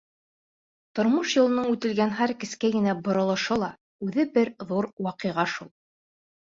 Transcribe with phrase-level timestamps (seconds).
[0.99, 3.71] Тормош юлының үтелгән һәр кескәй генә боролошо ла
[4.09, 5.75] үҙе бер ҙур ваҡиға шул.